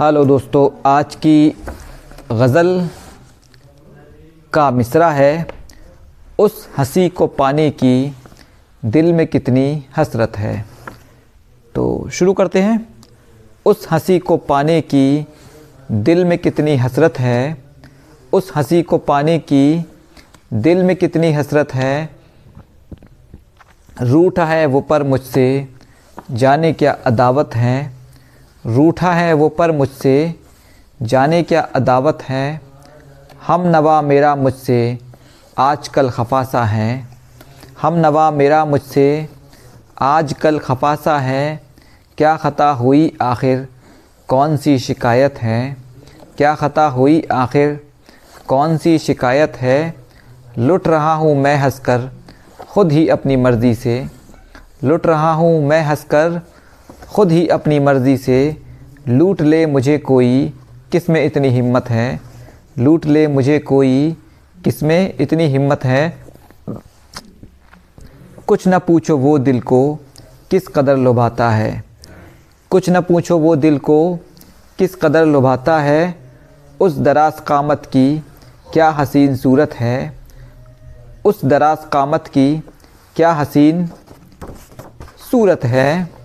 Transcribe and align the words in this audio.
Hello 0.00 0.24
दोस्तों, 0.24 0.90
आज 0.90 1.14
की 1.14 1.56
गज़ल 2.32 2.88
का 4.52 4.70
मिसरा 4.70 5.10
है, 5.10 5.48
उस 6.38 6.68
हँसी 6.78 7.08
को 7.08 7.26
पाने 7.26 7.70
की 7.70 8.16
दिल 8.84 9.12
में 9.12 9.26
कितनी 9.26 9.86
हसरत 9.96 10.36
है। 10.36 10.64
तो 11.74 12.08
शुरू 12.12 12.32
करते 12.32 12.62
हैं। 12.62 12.94
उस 13.66 13.88
हँसी 13.90 14.18
को 14.18 14.36
पाने 14.36 14.80
की 14.80 15.26
दिल 15.92 16.24
में 16.24 16.38
कितनी 16.38 16.76
हसरत 16.76 17.18
है, 17.18 17.64
उस 18.32 18.52
हँसी 18.56 18.82
को 18.82 18.98
पाने 18.98 19.38
की 19.38 19.84
दिल 20.52 20.82
में 20.82 20.96
कितनी 20.96 21.32
हसरत 21.32 21.74
है, 21.74 22.10
रूठा 24.02 24.46
है 24.46 24.66
वो 24.66 24.80
पर 24.80 25.02
मुझसे, 25.02 25.68
जाने 26.30 26.72
क्या 26.72 26.98
अदावत 27.06 27.50
है। 27.54 27.97
रूठा 28.68 29.12
है 29.12 29.32
वो 29.32 29.48
पर 29.48 29.72
मुझसे, 29.72 30.34
जाने 31.02 31.42
क्या 31.42 31.60
अदावत 31.60 32.22
है? 32.22 32.60
हम 33.46 33.62
नवा 33.66 34.02
मेरा 34.02 34.36
मुझसे, 34.36 34.98
आजकल 35.58 36.10
खफासा 36.10 36.64
है। 36.64 37.08
हम 37.82 37.94
नवा 37.94 38.30
मेरा 38.30 38.64
मुझसे, 38.64 39.28
आजकल 40.00 40.58
खफासा 40.58 41.18
है। 41.18 41.60
क्या 42.18 42.36
ख़ता 42.36 42.70
हुई 42.70 43.16
आखिर, 43.22 43.68
कौन 44.28 44.56
सी 44.56 44.78
शिकायत 44.78 45.38
है? 45.38 45.76
क्या 46.36 46.54
ख़ता 46.54 46.86
हुई 46.86 47.26
आखिर, 47.32 47.80
कौन 48.48 48.76
सी 48.76 48.98
शिकायत 48.98 49.56
है? 49.56 49.94
लुट 50.58 50.88
रहा 50.88 51.14
हूँ 51.14 51.36
मैं 51.36 51.56
हंसकर, 51.56 52.10
ख़ुद 52.72 52.92
ही 52.92 53.08
अपनी 53.08 53.36
मर्ज़ी 53.36 53.74
से। 53.74 54.06
लुट 54.84 55.06
रहा 55.06 55.32
हूँ 55.32 55.66
मैं 55.66 55.82
हंसकर 55.82 56.40
ख़ुद 57.18 57.32
ही 57.32 57.46
अपनी 57.48 57.78
मर्ज़ी 57.78 58.16
से 58.16 58.56
लूट 59.08 59.40
ले 59.42 59.66
मुझे 59.66 59.98
कोई 59.98 60.54
किसमें 60.92 61.24
इतनी 61.24 61.48
हिम्मत 61.48 61.88
है? 61.90 62.20
लूट 62.78 63.06
ले 63.06 63.26
मुझे 63.26 63.58
कोई 63.58 64.16
किसमें 64.64 65.14
इतनी 65.20 65.44
हिम्मत 65.44 65.84
है? 65.84 66.18
कुछ 68.46 68.68
न 68.68 68.78
पूछो 68.78 69.16
वो 69.16 69.38
दिल 69.38 69.60
को 69.60 69.98
किस 70.50 70.68
कदर 70.68 70.96
लुभाता 70.96 71.50
है। 71.50 71.84
कुछ 72.70 72.90
न 72.90 73.00
पूछो 73.00 73.38
वो 73.38 73.56
दिल 73.56 73.78
को 73.78 74.16
किस 74.78 74.94
कदर 74.94 75.26
लुभाता 75.26 75.78
है। 75.80 76.14
उस 76.80 76.98
दराज 76.98 77.40
कामत 77.40 77.86
की 77.86 78.22
क्या 78.72 78.90
हसीन 78.90 79.36
सूरत 79.36 79.74
है। 79.74 80.18
उस 81.24 81.44
दराज 81.44 81.78
कामत 81.92 82.26
की 82.26 82.62
क्या 83.16 83.32
हसीन 83.32 83.86
सूरत 85.30 85.64
है। 85.64 86.17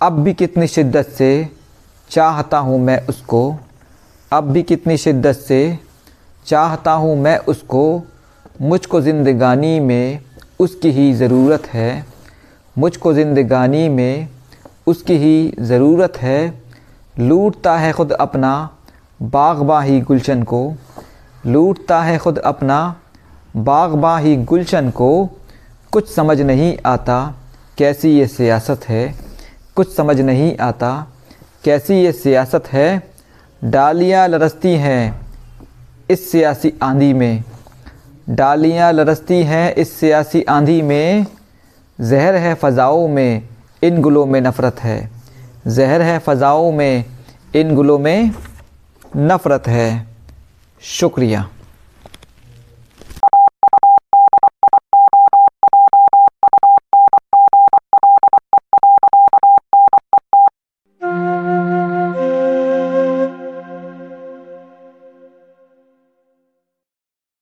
अब 0.00 0.18
भी 0.24 0.32
कितनी 0.34 0.66
शिद्दत 0.66 1.06
से 1.08 1.48
चाहता 2.10 2.58
हूँ 2.58 2.78
मैं 2.80 2.98
उसको, 3.06 3.56
अब 4.32 4.50
भी 4.52 4.62
कितनी 4.62 4.96
शिद्दत 4.96 5.36
से 5.38 5.78
चाहता 6.46 6.92
हूँ 6.92 7.16
मैं 7.16 7.36
उसको, 7.48 8.02
मुझको 8.60 9.00
ज़िंदगानी 9.00 9.80
में 9.80 10.20
उसकी 10.60 10.90
ही 10.90 11.12
ज़रूरत 11.14 11.66
है, 11.66 12.04
मुझको 12.76 13.14
ज़िंदगानी 13.14 13.88
में 13.88 14.28
उसकी 14.86 15.16
ही 15.16 15.52
ज़रूरत 15.60 16.16
है। 16.16 16.40
लूटता 17.18 17.76
है 17.78 17.92
ख़ुद 17.92 18.12
अपना 18.12 18.54
बागबा 19.20 19.80
ही 19.82 20.00
गुलशन 20.00 20.42
को, 20.42 20.74
लूटता 21.46 22.02
है 22.02 22.18
ख़ुद 22.18 22.38
अपना 22.38 22.80
बागबा 23.56 24.18
ही 24.18 24.36
गुलशन 24.44 24.90
को, 24.90 25.28
कुछ 25.92 26.14
समझ 26.14 26.40
नहीं 26.40 26.76
आता 26.86 27.34
कैसी 27.78 28.18
ये 28.18 28.26
सियासत 28.28 28.88
है। 28.88 29.27
कुछ 29.78 29.94
समझ 29.96 30.20
नहीं 30.20 30.56
आता। 30.56 30.90
कैसी 31.64 31.94
ये 31.94 32.12
सियासत 32.12 32.64
है? 32.66 33.02
डालियाँ 33.64 34.26
लरसती 34.28 34.74
हैं 34.74 35.20
इस 36.10 36.30
सियासी 36.30 36.72
आंधी 36.82 37.12
में। 37.12 37.44
डालियाँ 38.30 38.92
लरसती 38.92 39.42
हैं 39.42 39.74
इस 39.74 39.92
सियासी 40.00 40.42
आंधी 40.42 40.80
में। 40.82 41.26
जहर 41.98 42.34
है 42.34 42.54
फ़ज़ाओं 42.54 43.06
में, 43.08 43.48
इन 43.82 44.00
गुलों 44.00 44.26
में 44.26 44.40
नफ़रत 44.40 44.80
है। 44.80 44.98
जहर 45.66 46.02
है 46.02 46.18
फ़ज़ाओं 46.18 46.72
में, 46.72 47.04
इन 47.56 47.74
गुलों 47.74 47.98
में 47.98 48.30
नफ़रत 49.16 49.68
है। 49.68 50.06
शुक्रिया। 50.82 51.48